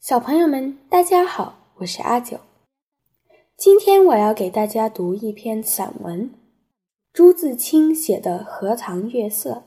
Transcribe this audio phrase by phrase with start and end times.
[0.00, 2.40] 小朋友们，大家好，我是阿九。
[3.54, 6.32] 今天我要给大家读一篇散文，
[7.12, 9.50] 朱自清写的《荷塘月色》。《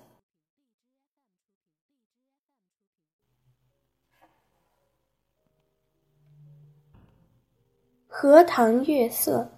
[8.08, 9.52] 荷塘月色》，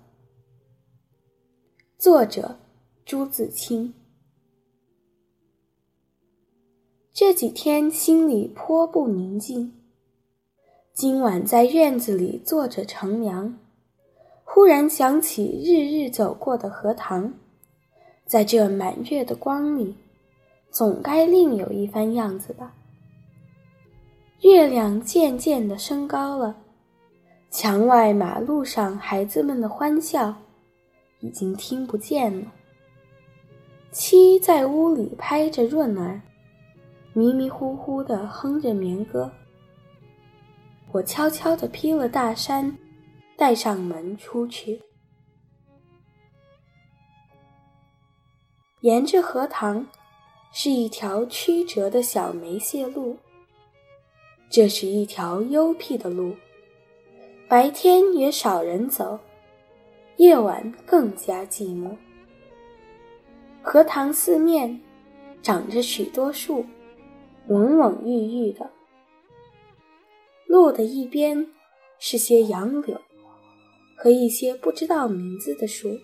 [1.98, 2.60] 作者
[3.06, 3.94] 朱自清。
[7.14, 9.85] 这几天心里颇不宁静。
[10.96, 13.54] 今晚在院子里坐着乘凉，
[14.46, 17.34] 忽然想起日日走过的荷塘，
[18.26, 19.94] 在这满月的光里，
[20.70, 22.74] 总该另有一番样子吧。
[24.40, 26.56] 月亮渐渐的升高了，
[27.52, 30.34] 墙外马路上孩子们的欢笑
[31.20, 32.50] 已经听不见了。
[33.92, 36.22] 七在屋里拍着闰儿，
[37.12, 39.30] 迷迷糊糊的哼着眠歌。
[40.96, 42.74] 我悄悄地披了大衫，
[43.36, 44.82] 带上门出去。
[48.80, 49.86] 沿着荷塘，
[50.54, 53.18] 是一条曲折的小梅谢路。
[54.50, 56.34] 这是一条幽僻的路，
[57.50, 59.20] 白天也少人走，
[60.16, 61.94] 夜晚更加寂寞。
[63.62, 64.80] 荷塘四面
[65.44, 66.66] 长着许多树，
[67.50, 68.70] 蓊蓊郁郁的。
[70.48, 71.48] 路的一边
[72.00, 73.00] 是些杨柳
[73.96, 75.98] 和一些不知道名字的树。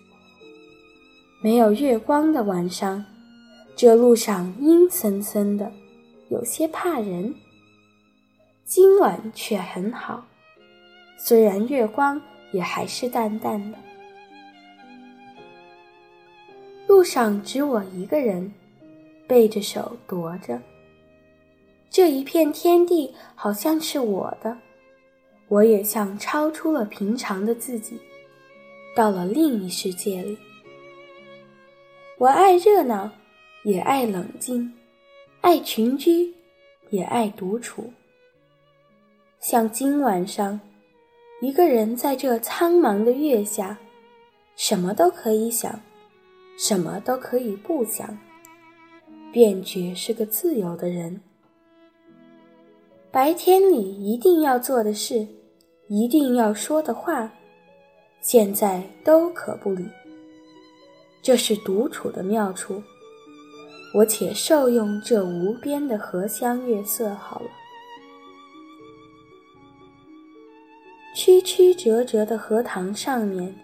[1.42, 3.04] 没有月光的晚上，
[3.74, 5.72] 这路上阴森森的，
[6.28, 7.34] 有些怕人。
[8.64, 10.24] 今晚却很好，
[11.18, 12.20] 虽然月光
[12.52, 13.78] 也还是淡淡的。
[16.86, 18.52] 路上只我一个人，
[19.26, 20.60] 背着手踱着。
[21.92, 24.56] 这一片天地好像是我的，
[25.48, 28.00] 我也像超出了平常的自己，
[28.96, 30.38] 到了另一世界里。
[32.16, 33.10] 我爱热闹，
[33.64, 34.72] 也爱冷静；
[35.42, 36.32] 爱群居，
[36.88, 37.92] 也爱独处。
[39.38, 40.58] 像今晚上，
[41.42, 43.76] 一个人在这苍茫的月下，
[44.56, 45.78] 什么都可以想，
[46.56, 48.16] 什么都可以不想，
[49.30, 51.20] 便觉是个自由的人。
[53.12, 55.26] 白天里一定要做的事，
[55.86, 57.30] 一定要说的话，
[58.22, 59.86] 现在都可不理。
[61.20, 62.82] 这是独处的妙处，
[63.94, 67.46] 我且受用这无边的荷香月色好了。
[71.14, 73.54] 曲曲折折的荷塘上面，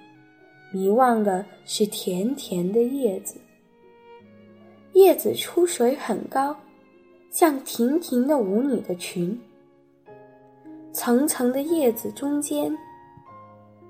[0.75, 3.41] 迷望的是甜甜的叶子，
[4.93, 6.55] 叶子出水很高。
[7.39, 9.41] 像亭亭的舞女的裙，
[10.93, 12.77] 层层的叶子中间，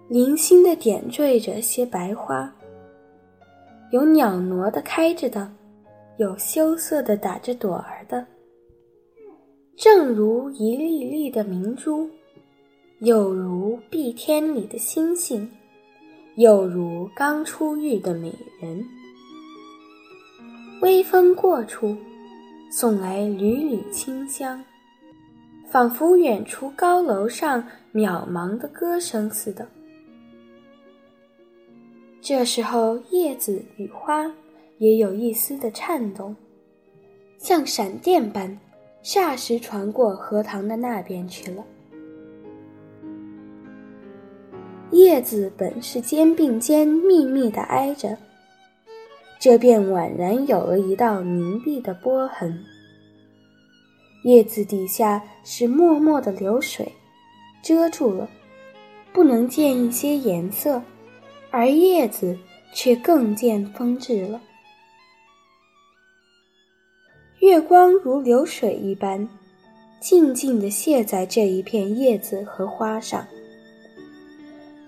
[0.06, 2.54] 零星的点缀着些白花，
[3.90, 5.50] 有袅娜的开着的，
[6.18, 8.22] 有羞涩的打着朵儿的，
[9.78, 12.06] 正如一粒粒的明珠，
[12.98, 15.50] 有如碧天里的星星，
[16.36, 18.30] 有如刚出浴的美
[18.60, 18.84] 人。
[20.82, 21.96] 微风过处。
[22.70, 24.62] 送来缕缕清香，
[25.70, 27.64] 仿佛远处高楼上
[27.94, 29.66] 渺茫的歌声似的。
[32.20, 34.30] 这时候，叶子与花
[34.76, 36.36] 也有一丝的颤动，
[37.38, 38.58] 像闪电般，
[39.02, 41.64] 霎时传过荷塘的那边去了。
[44.90, 48.16] 叶子本是肩并肩密密的挨着。
[49.38, 52.64] 这便宛然有了一道凝碧的波痕。
[54.24, 56.90] 叶子底下是脉脉的流水，
[57.62, 58.28] 遮住了，
[59.12, 60.82] 不能见一些颜色，
[61.50, 62.36] 而叶子
[62.74, 64.40] 却更见风致了。
[67.38, 69.28] 月光如流水一般，
[70.00, 73.24] 静静地泻在这一片叶子和花上。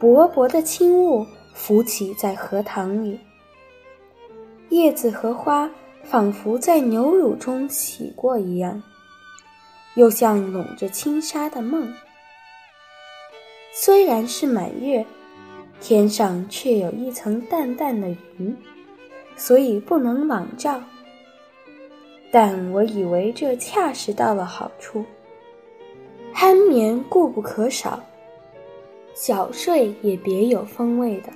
[0.01, 1.25] 薄薄的轻雾
[1.55, 3.19] 浮起在荷塘里。
[4.71, 5.69] 叶子和花
[6.05, 8.81] 仿佛在牛乳中洗过一样，
[9.97, 11.93] 又像笼着轻纱的梦。
[13.73, 15.05] 虽然是满月，
[15.81, 18.09] 天上却有一层淡淡的
[18.39, 18.57] 云，
[19.37, 20.81] 所以不能朗照。
[22.31, 25.05] 但我以为这恰是到了好处，
[26.33, 28.01] 酣眠固不可少，
[29.15, 31.33] 小睡也别有风味的。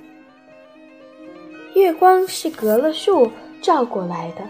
[1.75, 3.29] 月光是隔了树
[3.61, 4.41] 照过来的，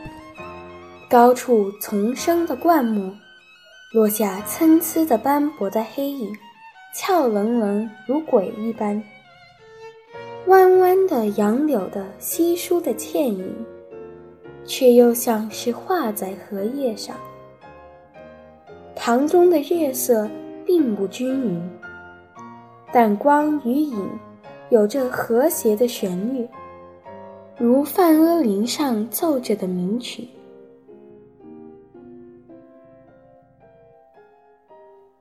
[1.09, 3.11] 高处丛生的灌木，
[3.91, 6.31] 落下参差的斑驳的黑影，
[6.93, 9.01] 俏冷冷如鬼一般。
[10.45, 13.65] 弯弯的杨柳的稀疏的倩影，
[14.63, 17.15] 却又像是画在荷叶上。
[18.95, 20.29] 塘中的月色
[20.63, 21.69] 并不均匀，
[22.93, 24.07] 但光与影
[24.69, 26.47] 有着和谐的旋律，
[27.57, 30.27] 如梵阿林上奏着的名曲。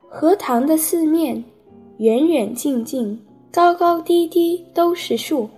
[0.09, 1.43] 荷塘的四面，
[1.99, 3.25] 远远近近。
[3.53, 5.49] 高高低低都是树，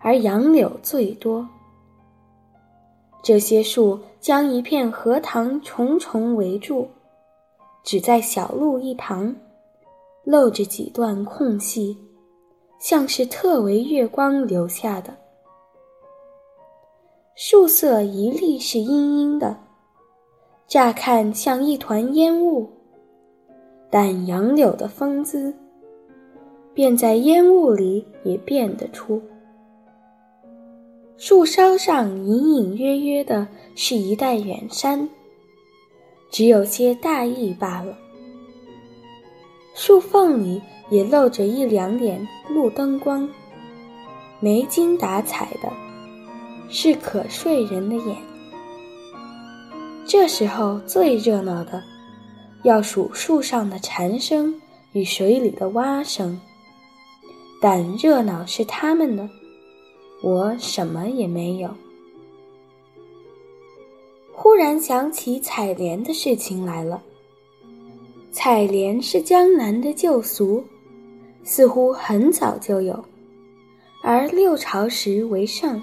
[0.00, 1.46] 而杨柳最多。
[3.22, 6.88] 这些树将一片荷塘重重围住，
[7.84, 9.36] 只在小路一旁，
[10.24, 11.98] 露着几段空隙，
[12.80, 15.14] 像是特为月光留下的。
[17.40, 19.56] 树色一粒是阴阴的，
[20.66, 22.68] 乍看像一团烟雾，
[23.88, 25.54] 但杨柳的风姿。
[26.74, 29.22] 便在烟雾里也辨得出，
[31.16, 33.46] 树梢上隐隐约约的
[33.76, 35.08] 是一带远山，
[36.32, 37.96] 只有些大意罢了。
[39.74, 43.28] 树缝里也露着一两点路灯光，
[44.40, 45.70] 没精打采的，
[46.68, 48.16] 是可睡人的眼。
[50.06, 51.82] 这时候最热闹的，
[52.62, 54.54] 要数树上的蝉声
[54.92, 56.40] 与水里的蛙声。
[57.60, 59.28] 但热闹是他们的，
[60.22, 61.68] 我什么也没有。
[64.32, 67.02] 忽然想起采莲的事情来了。
[68.30, 70.62] 采莲是江南的旧俗，
[71.42, 73.04] 似乎很早就有，
[74.02, 75.82] 而六朝时为盛。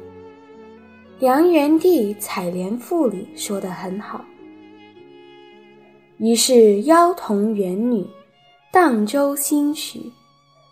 [1.21, 4.25] 梁元帝《采莲赋》里说得很好
[6.17, 8.03] ：“于是妖童元女，
[8.71, 10.01] 荡舟兴许，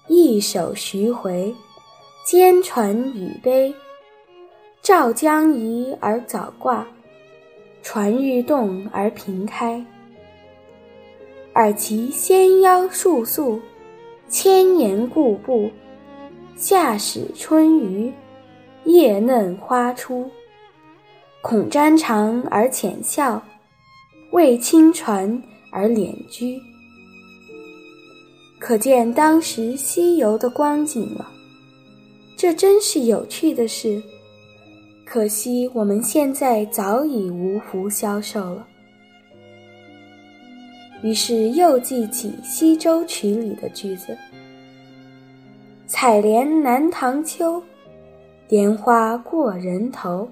[0.07, 1.53] 一首徐回。”
[2.25, 3.71] 兼传羽杯，
[4.81, 6.83] 照将移而早挂，
[7.83, 9.85] 船欲动而平开。
[11.53, 13.61] 尔其纤腰束素，
[14.27, 15.69] 千年故步，
[16.55, 18.11] 夏始春余，
[18.85, 20.27] 叶嫩花初。
[21.41, 23.41] 恐沾裳而浅笑，
[24.31, 25.41] 为轻船
[25.71, 26.59] 而敛居。
[28.59, 31.31] 可见当时西游的光景了。
[32.35, 34.01] 这真是有趣的事，
[35.05, 38.67] 可惜我们现在早已无福消受了。
[41.01, 44.17] 于是又记起《西洲曲》里的句子
[45.87, 47.61] ：“采莲南塘秋，
[48.49, 50.29] 莲花过人头。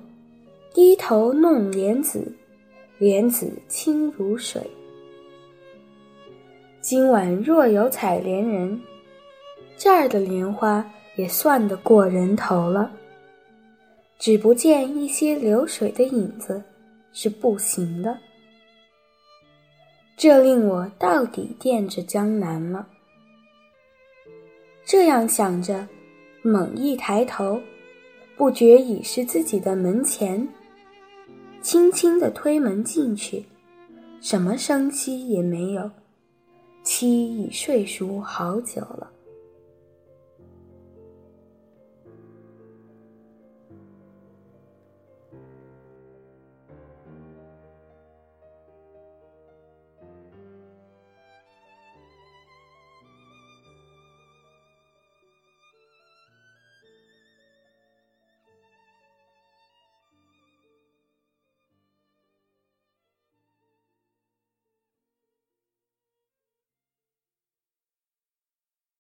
[0.77, 2.31] 低头弄莲子，
[3.00, 4.62] 莲子清如水。”
[6.81, 8.79] 今晚若有采莲人，
[9.75, 10.87] 这儿的莲花。
[11.16, 12.92] 也算得过人头了，
[14.19, 16.61] 只不见一些流水的影子，
[17.11, 18.16] 是不行的。
[20.16, 22.87] 这令我到底惦着江南了。
[24.85, 25.87] 这样想着，
[26.44, 27.59] 猛一抬头，
[28.35, 30.47] 不觉已是自己的门前。
[31.61, 33.45] 轻轻地推门进去，
[34.21, 35.90] 什么声息也没有，
[36.83, 39.11] 妻已睡熟好久了。